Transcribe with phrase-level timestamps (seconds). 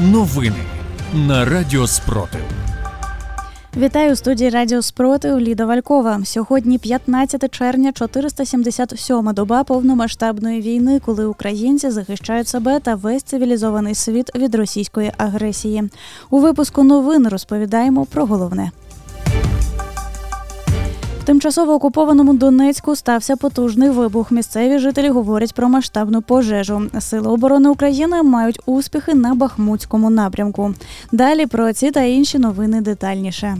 [0.00, 0.64] Новини
[1.14, 2.40] на Радіо Спротив.
[3.76, 6.20] Вітаю у студії Радіо Спротив Ліда Валькова.
[6.24, 14.36] Сьогодні 15 червня, 477 доба повномасштабної війни, коли українці захищають себе та весь цивілізований світ
[14.36, 15.90] від російської агресії.
[16.30, 18.70] У випуску новин розповідаємо про головне.
[21.26, 24.30] Тимчасово окупованому Донецьку стався потужний вибух.
[24.30, 26.82] Місцеві жителі говорять про масштабну пожежу.
[27.00, 30.74] Сили оборони України мають успіхи на Бахмутському напрямку.
[31.12, 33.56] Далі про ці та інші новини детальніше.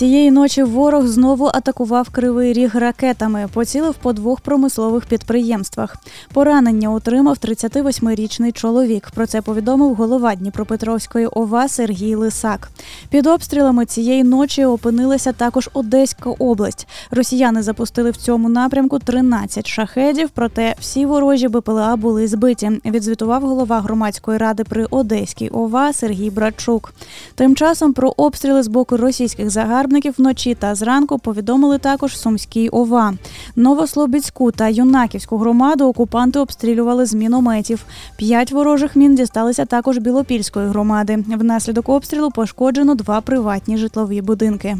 [0.00, 5.96] Цієї ночі ворог знову атакував кривий ріг ракетами, поцілив по двох промислових підприємствах.
[6.32, 9.10] Поранення отримав 38-річний чоловік.
[9.14, 12.70] Про це повідомив голова Дніпропетровської ОВА Сергій Лисак.
[13.10, 16.88] Під обстрілами цієї ночі опинилася також Одеська область.
[17.10, 22.70] Росіяни запустили в цьому напрямку 13 шахедів, проте всі ворожі БПЛА були збиті.
[22.84, 26.92] Відзвітував голова громадської ради при Одеській ОВА Сергій Братчук.
[27.34, 32.68] Тим часом про обстріли з боку російських загарбників загарбників вночі та зранку повідомили також Сумський
[32.68, 33.14] ОВА.
[33.56, 37.84] Новослобідську та Юнаківську громаду окупанти обстрілювали з мінометів.
[38.16, 41.24] П'ять ворожих мін дісталися також Білопільської громади.
[41.28, 44.76] Внаслідок обстрілу пошкоджено два приватні житлові будинки.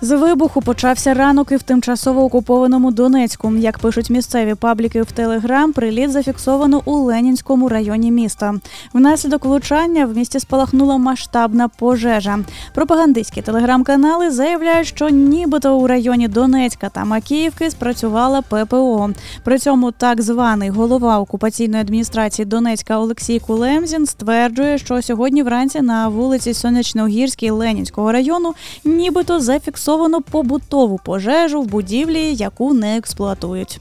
[0.00, 3.52] З вибуху почався ранок і в тимчасово окупованому Донецьку.
[3.56, 8.54] Як пишуть місцеві пабліки в Телеграм, приліт зафіксовано у Ленінському районі міста.
[8.92, 12.38] Внаслідок влучання в місті спалахнула масштабна пожежа.
[12.74, 19.10] Пропагандистські телеграм-канали заявляють, що нібито у районі Донецька та Макіївки спрацювала ППО.
[19.44, 26.08] При цьому так званий голова окупаційної адміністрації Донецька Олексій Кулемзін стверджує, що сьогодні вранці на
[26.08, 33.80] вулиці Сонячногірській Ленінського району нібито зафіксовано зафіксовано побутову пожежу в будівлі, яку не експлуатують.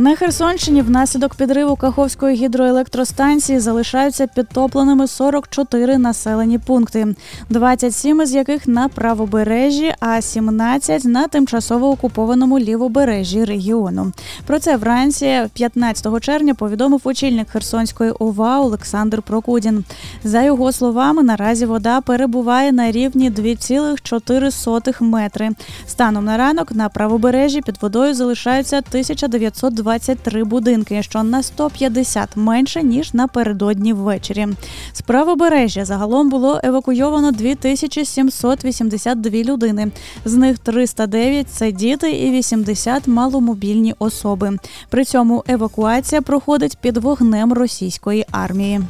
[0.00, 7.14] На Херсонщині внаслідок підриву Каховської гідроелектростанції залишаються підтопленими 44 населені пункти,
[7.50, 14.12] 27 з яких на правобережжі, а 17 на тимчасово окупованому лівобережжі регіону.
[14.46, 19.84] Про це вранці 15 червня повідомив очільник Херсонської ОВА Олександр Прокудін.
[20.24, 25.50] За його словами, наразі вода перебуває на рівні 2,4 метри.
[25.86, 32.82] Станом на ранок на правобережжі під водою залишаються 1920 23 будинки, що на 150 менше
[32.82, 34.48] ніж напередодні ввечері.
[34.92, 39.90] З правобережжя загалом було евакуйовано 2782 людини.
[40.24, 44.58] З них 309– це діти і 80– маломобільні особи.
[44.88, 48.80] При цьому евакуація проходить під вогнем російської армії.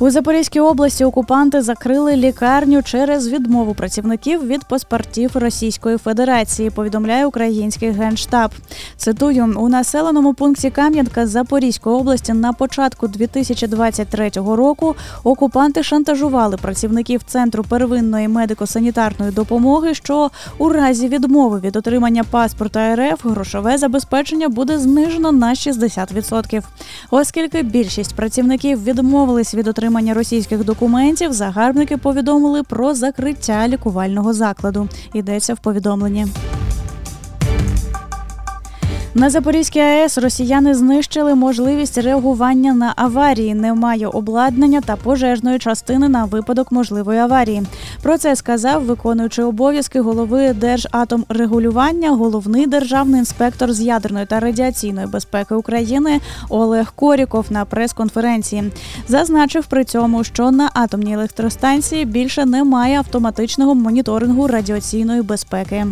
[0.00, 6.70] У Запорізькій області окупанти закрили лікарню через відмову працівників від паспортів Російської Федерації.
[6.70, 8.50] Повідомляє український генштаб.
[8.96, 17.64] Цитую у населеному пункті Кам'янка Запорізької області на початку 2023 року окупанти шантажували працівників центру
[17.64, 25.32] первинної медико-санітарної допомоги, що у разі відмови від отримання паспорта РФ грошове забезпечення буде знижено
[25.32, 26.62] на 60%.
[27.10, 34.88] Оскільки більшість працівників відмовились від отримання отримання російських документів загарбники повідомили про закриття лікувального закладу.
[35.14, 36.26] Йдеться в повідомленні.
[39.14, 43.54] На Запорізькій АЕС росіяни знищили можливість реагування на аварії.
[43.54, 47.62] Немає обладнання та пожежної частини на випадок можливої аварії.
[48.02, 55.54] Про це сказав виконуючий обов'язки голови Держатомрегулювання, головний державний інспектор з ядерної та радіаційної безпеки
[55.54, 58.72] України Олег Коріков на прес-конференції.
[59.08, 65.86] Зазначив при цьому, що на атомній електростанції більше немає автоматичного моніторингу радіаційної безпеки.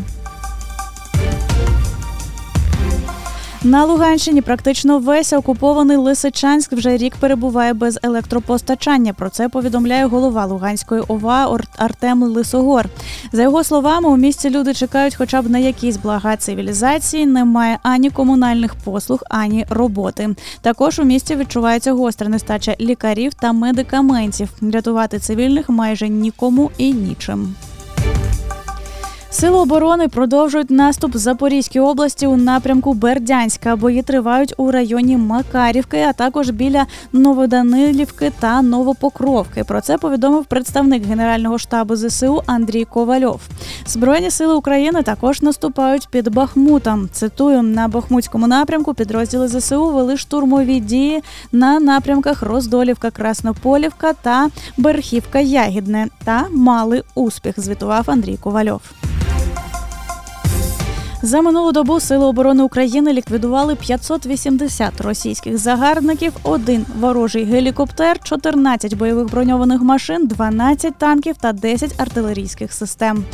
[3.67, 9.13] На Луганщині практично весь окупований Лисичанськ вже рік перебуває без електропостачання.
[9.13, 12.87] Про це повідомляє голова Луганської ОВА Артем Лисогор.
[13.33, 17.27] За його словами, у місті люди чекають, хоча б на якісь блага цивілізації.
[17.27, 20.35] Немає ані комунальних послуг, ані роботи.
[20.61, 24.49] Також у місті відчувається гостра нестача лікарів та медикаментів.
[24.73, 27.55] Рятувати цивільних майже нікому і нічим.
[29.31, 33.77] Сили оборони продовжують наступ Запорізькій області у напрямку Бердянська.
[33.77, 39.65] Бої тривають у районі Макарівки, а також біля Новоданилівки та Новопокровки.
[39.65, 43.41] Про це повідомив представник Генерального штабу ЗСУ Андрій Ковальов.
[43.87, 47.09] Збройні сили України також наступають під Бахмутом.
[47.13, 48.95] Цитую на Бахмутському напрямку.
[48.95, 57.61] Підрозділи ЗСУ вели штурмові дії на напрямках Роздолівка, Краснополівка та Берхівка Ягідне та мали успіх.
[57.61, 58.81] Звітував Андрій Ковальов.
[61.23, 69.31] За минулу добу Сили оборони України ліквідували 580 російських загарбників, один ворожий гелікоптер, 14 бойових
[69.31, 73.25] броньованих машин, 12 танків та 10 артилерійських систем.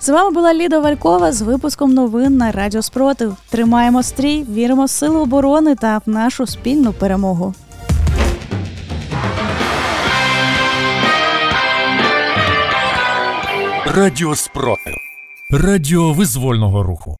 [0.00, 3.36] З вами була Ліда Валькова з випуском новин на Радіо Спротив.
[3.50, 7.54] Тримаємо стрій, віримо в сили оборони та в нашу спільну перемогу.
[13.86, 14.94] Радіо Спротив.
[15.50, 17.18] Радіо визвольного руху.